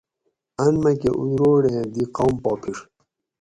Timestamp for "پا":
2.43-2.51